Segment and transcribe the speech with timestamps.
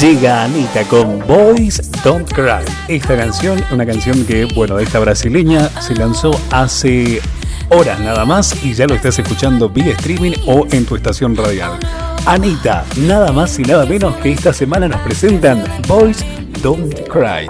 [0.00, 2.64] Llega Anita con Boys Don't Cry.
[2.88, 7.20] Esta canción, una canción que, bueno, esta brasileña se lanzó hace
[7.70, 11.78] horas nada más y ya lo estás escuchando vía streaming o en tu estación radial.
[12.26, 16.24] Anita, nada más y nada menos que esta semana nos presentan Boys
[16.62, 17.48] Don't Cry.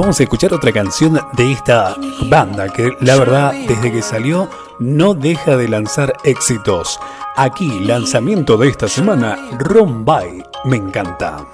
[0.00, 1.96] Vamos a escuchar otra canción de esta
[2.28, 4.48] banda que la verdad desde que salió
[4.78, 6.98] no deja de lanzar éxitos.
[7.36, 11.46] Aquí, lanzamiento de esta semana, Rombay, me encanta.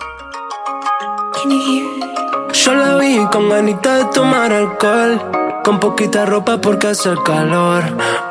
[2.53, 5.21] Yo la vi con ganita de tomar alcohol,
[5.63, 7.83] con poquita ropa porque hace calor.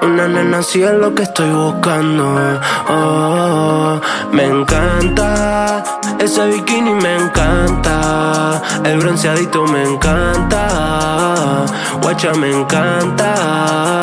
[0.01, 2.59] Una nena así es lo que estoy buscando.
[2.89, 3.99] Oh,
[4.31, 5.83] me encanta,
[6.19, 11.65] ese bikini me encanta, el bronceadito me encanta,
[12.01, 13.99] guacha me encanta,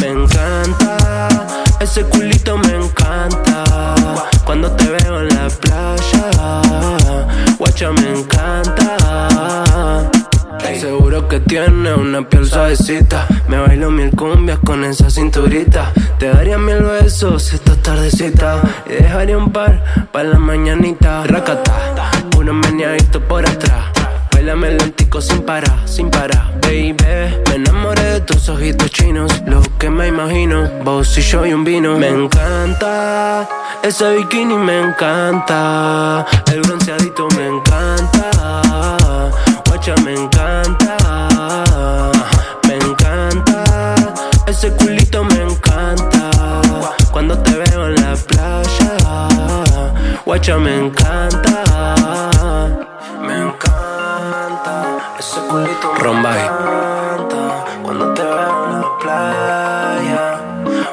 [0.00, 1.28] me encanta,
[1.80, 3.64] ese culito me encanta,
[4.44, 6.30] cuando te veo en la playa,
[7.58, 8.87] guacha me encanta.
[10.80, 13.26] Seguro que tiene una piel suavecita.
[13.48, 15.92] Me bailo mil cumbias con esa cinturita.
[16.20, 18.62] Te daría mil besos esta tardecita.
[18.86, 21.24] Y dejaría un par para la mañanita.
[21.24, 21.72] Racata,
[22.36, 23.86] uno meneadito por atrás.
[24.32, 26.94] Bailame lentico sin parar, sin parar, baby.
[27.48, 30.70] Me enamoré de tus ojitos chinos, lo que me imagino.
[30.84, 31.98] Vos y yo y un vino.
[31.98, 33.48] Me encanta,
[33.82, 36.24] ese bikini me encanta.
[36.52, 38.97] El bronceadito me encanta.
[39.88, 40.96] Me encanta,
[42.68, 43.94] me encanta.
[44.46, 46.30] Ese culito me encanta.
[47.10, 48.96] Cuando te veo en la playa,
[50.26, 51.64] guacha me encanta.
[53.22, 55.14] Me encanta.
[55.18, 57.64] Ese culito me encanta.
[57.82, 60.40] Cuando te veo en la playa,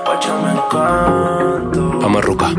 [0.06, 1.80] guacha me encanta.
[2.02, 2.54] Vamos, Ruca.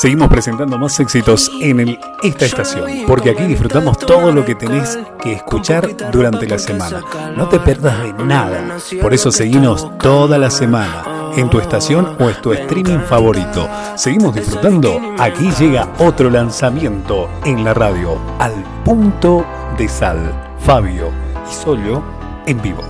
[0.00, 4.96] Seguimos presentando más éxitos en el, esta estación, porque aquí disfrutamos todo lo que tenés
[5.20, 7.02] que escuchar durante la semana.
[7.36, 8.76] No te perdas de nada.
[9.02, 13.68] Por eso seguimos toda la semana en tu estación o en tu streaming favorito.
[13.96, 15.00] Seguimos disfrutando.
[15.18, 18.54] Aquí llega otro lanzamiento en la radio, al
[18.84, 19.44] punto
[19.76, 20.32] de sal.
[20.60, 21.10] Fabio
[21.50, 22.04] y Solio
[22.46, 22.84] en vivo.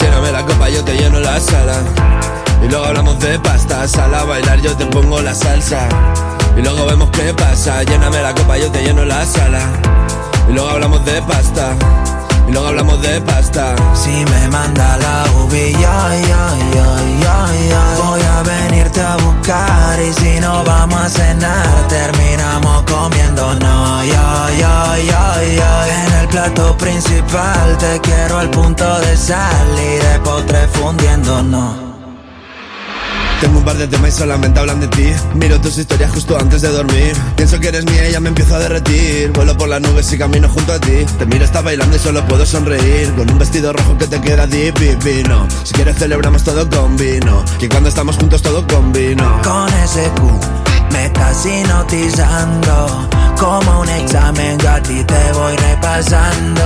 [0.00, 2.19] Lléname la copa, yo te lleno la sala.
[2.70, 5.88] Luego hablamos de pasta, sal a bailar, yo te pongo la salsa.
[6.56, 9.60] Y luego vemos qué pasa, lléname la copa, yo te lleno la sala.
[10.48, 11.74] Y luego hablamos de pasta,
[12.46, 13.74] y luego hablamos de pasta.
[13.94, 15.74] Si me manda la UBI,
[17.98, 24.48] Voy a venirte a buscar y si no vamos a cenar, terminamos comiendo, no, yo,
[24.60, 25.84] yo, yo.
[26.06, 31.89] En el plato principal te quiero al punto de sal y de postre fundiéndonos.
[33.40, 35.06] Tengo un par de temas y solamente hablan de ti.
[35.34, 37.12] Miro tus historias justo antes de dormir.
[37.36, 39.32] Pienso que eres mía y ya me empiezo a derretir.
[39.32, 41.04] Vuelo por las nubes y camino junto a ti.
[41.18, 43.12] Te miro, está bailando y solo puedo sonreír.
[43.14, 45.48] Con un vestido rojo que te queda deep vino.
[45.64, 47.44] Si quieres celebramos todo con vino.
[47.58, 49.40] Que cuando estamos juntos todo con vino.
[49.42, 50.59] Con ese Q
[50.90, 53.08] me estás hipnotizando.
[53.38, 56.62] Como un examen yo a ti te voy repasando.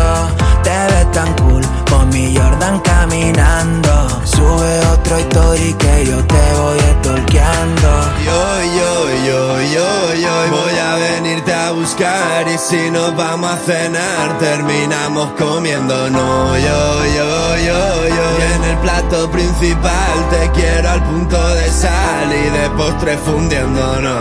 [0.63, 4.09] Te ves tan cool con mi Jordan caminando.
[4.25, 7.91] Sube otro story que yo te voy estorqueando.
[8.25, 8.93] Yo, yo,
[9.27, 15.31] yo, yo, yo, voy a venirte a buscar y si nos vamos a cenar terminamos
[15.39, 16.11] comiendo.
[16.11, 18.25] No, yo, yo, yo, yo.
[18.39, 24.14] Y en el plato principal te quiero al punto de sal y de postre fundiéndonos.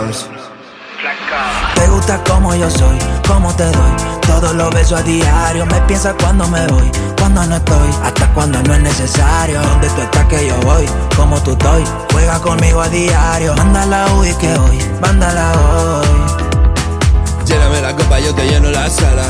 [1.76, 2.98] Te gusta como yo soy,
[3.28, 3.92] como te doy.
[4.26, 5.66] Todos los besos a diario.
[5.66, 9.60] Me piensas cuando me voy, cuando no estoy, hasta cuando no es necesario.
[9.62, 10.86] Donde tú estás que yo voy,
[11.16, 11.84] como tú estoy.
[12.12, 13.54] Juega conmigo a diario.
[13.54, 16.06] Mándala hoy que hoy, mándala hoy.
[17.46, 19.24] Lléname la copa, yo te lleno la sala.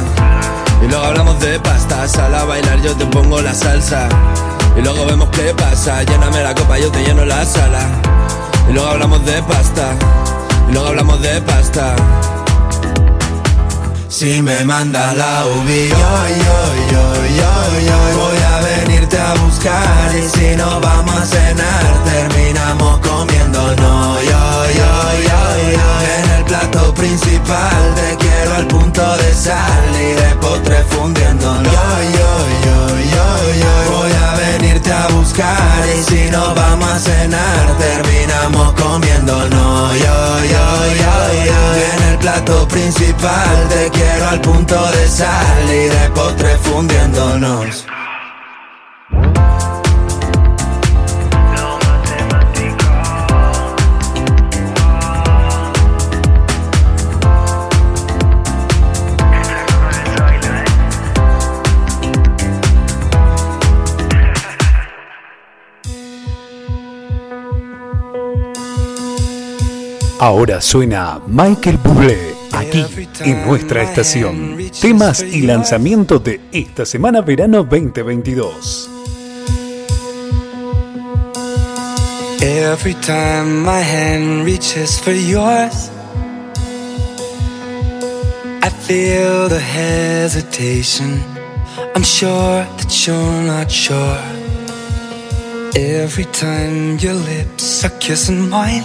[0.82, 4.08] Y luego hablamos de pasta, sala a bailar, yo te pongo la salsa.
[4.76, 6.02] Y luego vemos qué pasa.
[6.04, 7.80] Lléname la copa, yo te lleno la sala.
[8.68, 9.94] Y luego hablamos de pasta.
[10.74, 11.94] Luego hablamos de pasta.
[14.08, 16.58] Si me manda la UBI, yo, yo,
[16.92, 17.04] yo,
[17.38, 17.52] yo,
[17.86, 20.10] yo, voy a venirte a buscar.
[20.18, 24.44] Y si no vamos a cenar terminamos comiendo, no, yo,
[24.80, 24.90] yo,
[25.28, 25.40] yo,
[25.78, 25.88] yo,
[26.18, 31.70] en el plato principal te quiero al punto de sal y de postre fundiendo, yo,
[31.70, 32.30] yo,
[32.66, 33.73] yo, yo, yo,
[34.74, 41.44] venirte a buscar y si no vamos a cenar terminamos comiendo, no, yo, yo, yo,
[41.46, 47.86] yo, en el plato principal te quiero al punto de sal y de postre fundiéndonos.
[70.24, 72.82] Ahora suena Michael Bublé aquí
[73.20, 74.56] en nuestra estación.
[74.80, 78.88] Temas y lanzamientos de esta semana verano 2022.
[82.40, 85.90] Every time my hand reaches for yours,
[88.62, 91.22] I feel the hesitation.
[91.94, 94.18] I'm sure that you're not sure.
[95.74, 98.84] Every time your lips are kissing mine.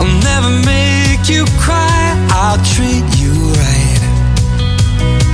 [0.00, 2.16] I'll never make you cry.
[2.30, 4.00] I'll treat you right.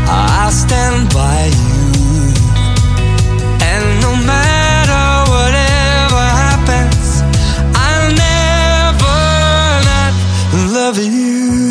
[0.08, 2.35] I'll stand by you.
[3.62, 7.23] And no matter whatever happens,
[7.76, 9.18] I'll never
[9.87, 10.12] not
[10.75, 11.65] love you.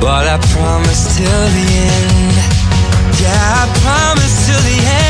[0.00, 2.36] But I promise till the end.
[3.20, 5.09] Yeah, I promise till the end.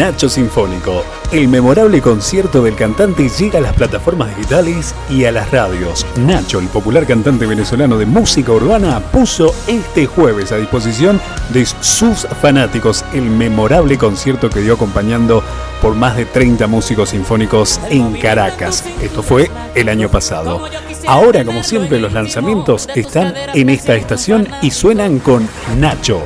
[0.00, 5.50] Nacho Sinfónico, el memorable concierto del cantante llega a las plataformas digitales y a las
[5.50, 6.06] radios.
[6.16, 12.26] Nacho, el popular cantante venezolano de música urbana, puso este jueves a disposición de sus
[12.40, 15.44] fanáticos el memorable concierto que dio acompañando
[15.82, 18.82] por más de 30 músicos sinfónicos en Caracas.
[19.02, 20.66] Esto fue el año pasado.
[21.06, 26.22] Ahora, como siempre, los lanzamientos están en esta estación y suenan con Nacho.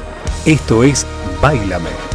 [0.47, 1.05] Esto es
[1.43, 2.14] Bailame.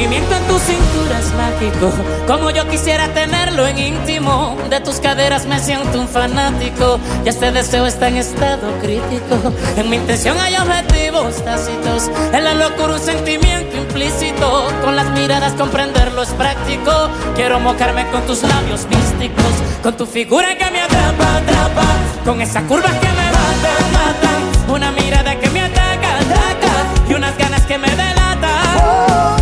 [0.00, 1.92] Movimiento en tu cintura es mágico,
[2.26, 4.56] como yo quisiera tenerlo en íntimo.
[4.70, 9.52] De tus caderas me siento un fanático, y este deseo está en estado crítico.
[9.76, 14.68] En mi intención hay objetivos tácitos, en la locura un sentimiento implícito.
[14.82, 17.10] Con las miradas comprenderlo es práctico.
[17.36, 19.52] Quiero mojarme con tus labios místicos,
[19.82, 21.84] con tu figura que me atrapa, atrapa,
[22.24, 24.70] con esas curvas que me matan, matan.
[24.74, 26.72] Una mirada que me ataca, ataca,
[27.06, 28.09] y unas ganas que me delatan.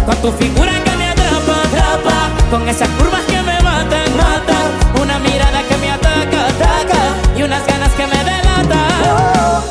[0.08, 5.18] Con tu figura que me atrapa, atrapa Con esas curvas que me matan, matan Una
[5.18, 7.00] mirada que me ataca, ataca
[7.36, 9.64] Y unas ganas que me delatan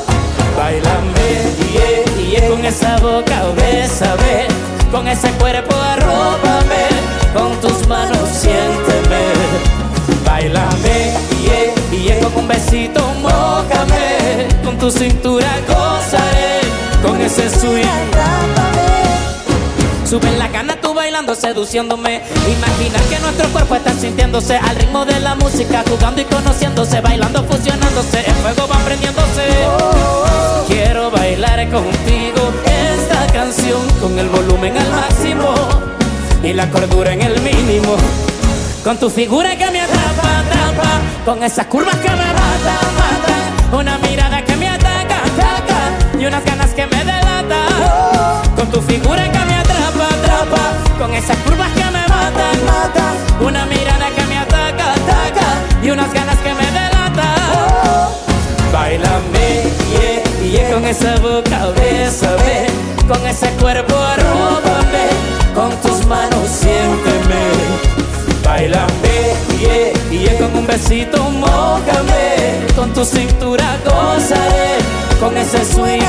[0.56, 4.46] Bailame, yeah, yeah Con esa boca, bésame
[4.91, 6.86] Con ese cuerpo, arrópame
[7.34, 9.24] Con tus manos, siénteme.
[10.24, 16.62] Bailame, yeah, yeah Con un besito, mójame Con tu cintura, gozaré
[17.01, 18.57] Con ese swing
[20.10, 22.22] Suben la gana tú bailando, seduciéndome.
[22.50, 27.44] Imaginar que nuestro cuerpo está sintiéndose al ritmo de la música, jugando y conociéndose, bailando,
[27.44, 28.20] fusionándose.
[28.26, 29.44] El fuego va prendiéndose.
[30.70, 35.54] Quiero bailar contigo esta canción con el volumen al máximo
[36.42, 37.98] y la cordura en el mínimo.
[38.86, 43.78] Con tu figura que me atrapa, atrapa, con esas curvas que me matan, matan.
[43.78, 47.68] Una mirada que me ataca, ataca, y unas ganas que me delatan.
[48.56, 49.47] Con tu figura que me
[50.98, 53.46] con esas curvas que me matan, matan.
[53.46, 55.48] Una mirada que me ataca, ataca,
[55.84, 58.10] y unas ganas que me delatan.
[58.72, 62.68] Bailame, yeah, yeah, con esa boca, bésame,
[63.08, 65.08] con ese cuerpo, arróbame,
[65.54, 67.44] con tus manos, siénteme.
[68.44, 74.77] Bailame, yeah, yeah, con un besito, mójame, con tu cintura, gozaré,
[75.20, 76.08] con ese swing.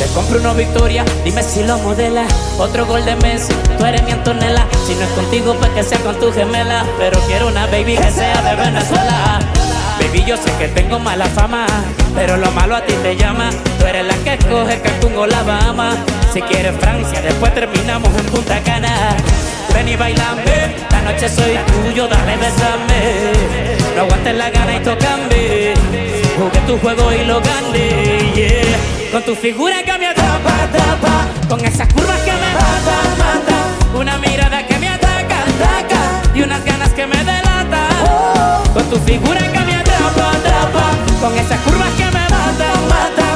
[0.00, 2.24] Te compro una victoria, dime si lo modela.
[2.58, 4.66] Otro gol de Messi, tú eres mi Antonella.
[4.86, 6.86] Si no es contigo, pues que sea con tu gemela.
[6.98, 9.40] Pero quiero una baby que sea de Venezuela.
[10.00, 11.66] Baby, yo sé que tengo mala fama,
[12.14, 13.50] pero lo malo a ti te llama.
[13.78, 15.94] Tú eres la que escoge Cancún o La Bahama.
[16.32, 19.14] Si quieres Francia, después terminamos en Punta Cana.
[19.74, 23.32] Ven y bailame, la noche soy tuyo, dale, besame.
[23.94, 26.09] No aguantes la gana y tocame.
[26.40, 28.62] Jugué tu juego y lo gané.
[29.12, 31.28] Con tu figura que me atrapa, atrapa.
[31.50, 36.22] Con esas curvas que me matan, matan Una mirada que me ataca, ataca.
[36.34, 40.92] Y unas ganas que me delatan Con tu figura que me atrapa, atrapa.
[41.20, 43.29] Con esas curvas que me matan, matan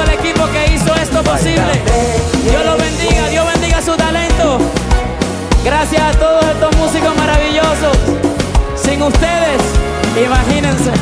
[0.00, 1.82] el equipo que hizo esto posible.
[2.44, 4.58] Dios los bendiga, Dios bendiga su talento.
[5.64, 7.96] Gracias a todos estos músicos maravillosos.
[8.76, 9.62] Sin ustedes,
[10.24, 10.92] imagínense.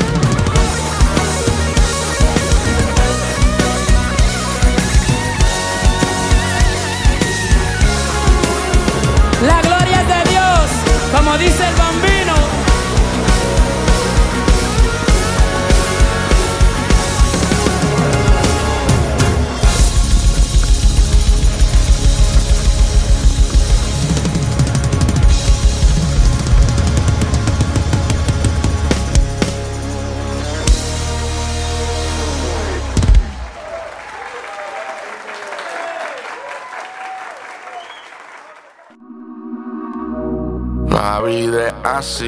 [9.47, 12.16] La gloria es de Dios, como dice el bambino.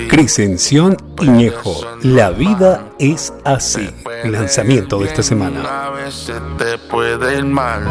[0.08, 3.90] Criscención Iñejo, La vida es así.
[4.25, 5.87] Lanzamiento de esta semana.
[5.87, 7.82] A veces te puede ir mal,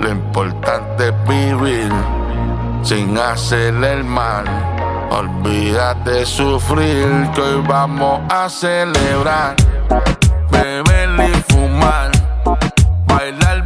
[0.00, 1.92] lo importante es vivir
[2.82, 4.44] sin hacerle el mal.
[5.10, 9.56] Olvídate de sufrir, que hoy vamos a celebrar,
[10.50, 12.10] beber y fumar,
[13.06, 13.57] bailar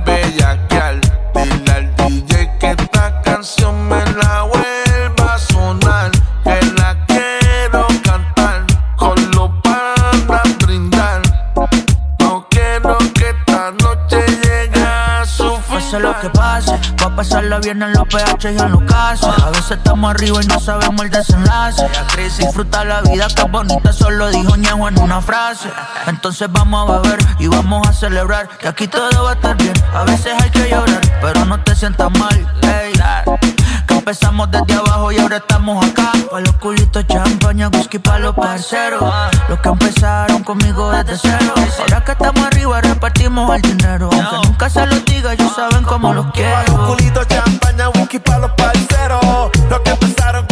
[15.92, 19.28] Pase lo que pase, va a pasarla bien en los PH y en los casos.
[19.42, 21.87] A veces estamos arriba y no sabemos el desenlace.
[21.87, 25.68] La crisis, disfruta la vida que es bonita, eso lo dijo Ñejo en una frase.
[26.07, 29.74] Entonces vamos a beber y vamos a celebrar que aquí todo va a estar bien.
[29.92, 32.46] A veces hay que llorar, pero no te sientas mal.
[32.62, 33.62] ey.
[34.03, 36.11] Empezamos desde abajo y ahora estamos acá.
[36.29, 39.01] Pa' los culitos, champaña, whisky pa' los parceros.
[39.49, 41.55] Los que empezaron conmigo desde cero.
[41.79, 44.11] Ahora que estamos arriba, repartimos el dinero.
[44.12, 46.87] Aunque nunca se los diga, ellos saben cómo los Pa' los quiero.
[46.88, 49.51] culitos, champaña, whisky pa' los parceros.
[49.71, 50.47] Los que empezaron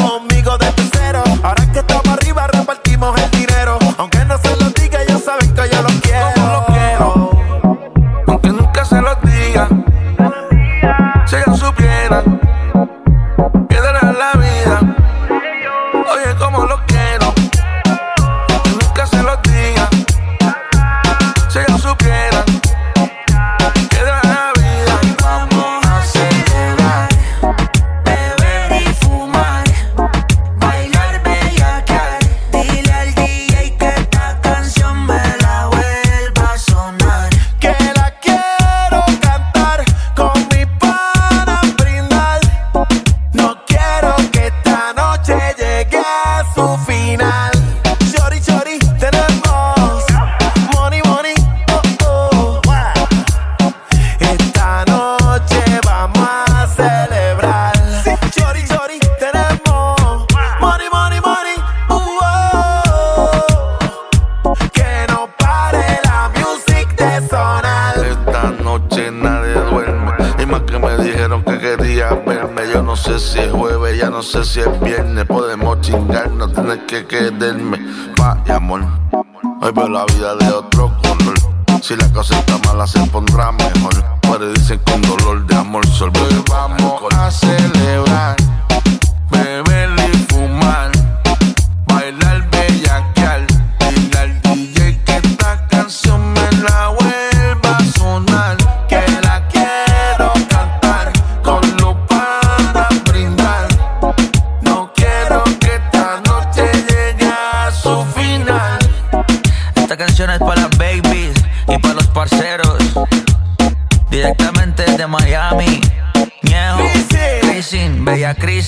[77.21, 77.80] que quererme.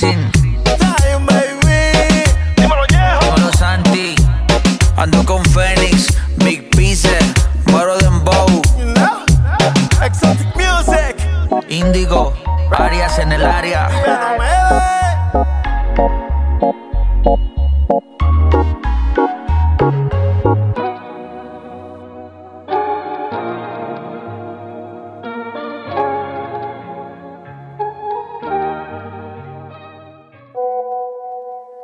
[0.02, 0.41] dancing.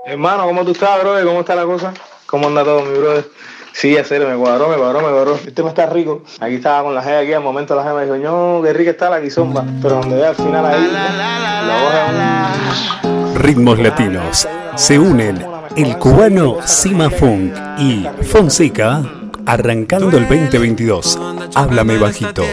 [0.08, 1.22] Hermano, ¿cómo tú estás, brother?
[1.26, 1.92] ¿Cómo está la cosa?
[2.24, 3.28] ¿Cómo anda todo, mi brother?
[3.74, 5.34] Sí, a serio, me cuadró, me cuadró, me cuadró.
[5.34, 6.22] Este no está rico.
[6.40, 8.92] Aquí estaba con la G aquí, al momento la G me dijo, no, qué rica
[8.92, 9.66] está la guisomba.
[9.82, 12.54] Pero donde ve al final ahí, la
[13.02, 13.34] un...
[13.34, 14.48] Ritmos latinos.
[14.76, 15.44] Se unen
[15.76, 19.02] el cubano Sima Funk y Fonseca
[19.44, 21.20] arrancando el 2022.
[21.54, 22.44] Háblame bajito.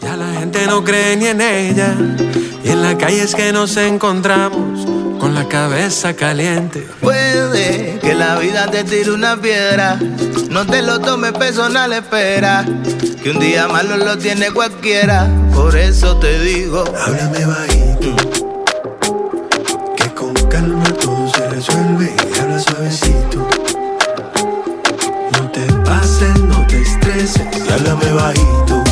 [0.00, 1.94] Ya la gente no cree ni en ella.
[2.64, 6.88] Y en la calle es que nos encontramos con la cabeza caliente.
[7.00, 9.98] Puede que la vida te tire una piedra,
[10.48, 12.64] no te lo tomes personal, espera.
[13.22, 16.84] Que un día malo lo tiene cualquiera, por eso te digo.
[17.04, 18.16] Háblame bajito,
[19.94, 23.46] que con calma todo se resuelve y habla suavecito.
[25.32, 28.82] No te pases, no te estreses, y háblame bajito.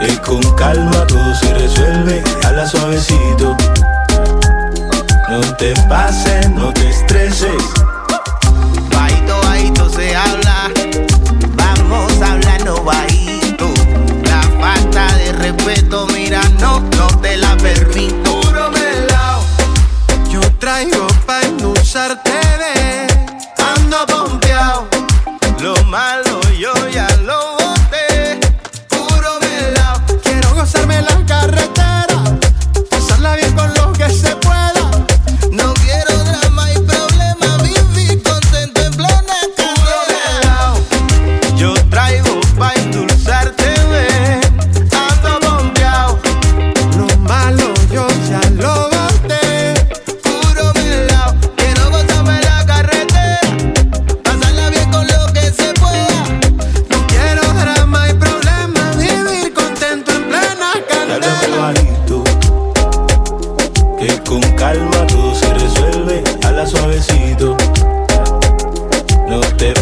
[0.00, 3.56] Que con calma todo se resuelve y habla suavecito.
[5.30, 7.62] No te pases, no te estreses.
[8.92, 10.72] Bajito, bajito se habla.
[11.54, 13.72] Vamos a hablarnos bajito.
[14.24, 18.40] La falta de respeto, mira, no, no te la permito.
[18.40, 19.44] Puro melao.
[20.32, 22.40] Yo traigo pa' endulzarte.
[23.56, 24.88] Ando pompeado.
[25.60, 26.40] Lo malo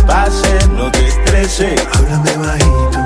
[0.06, 2.97] Pases, no te estreses, háblame bajito.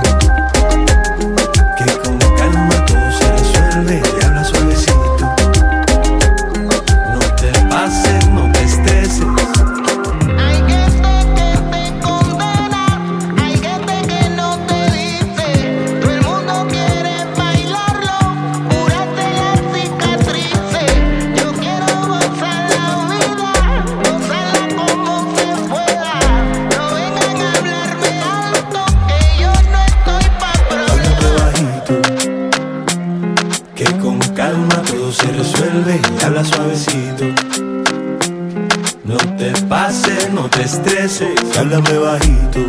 [41.59, 42.61] Háblame bajito.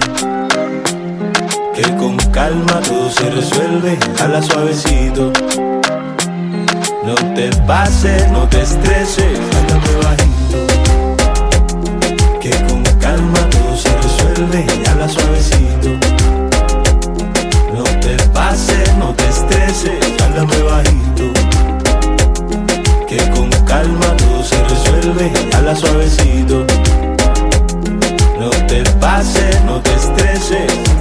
[1.76, 5.32] Que con calma todo se resuelve y habla suavecito.
[7.06, 10.58] No te pases, no te estreses, háblame bajito.
[12.40, 15.90] Que con calma todo se resuelve y habla suavecito.
[17.74, 21.24] No te pases, no te estreses, háblame bajito.
[23.08, 26.66] Que con calma todo se resuelve, habla suavecito.
[28.44, 30.93] No te pases, no te estreses.